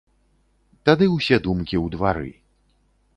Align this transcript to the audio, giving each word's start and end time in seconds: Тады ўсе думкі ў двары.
Тады 0.89 1.05
ўсе 1.15 1.35
думкі 1.47 1.75
ў 1.83 1.95
двары. 1.97 2.31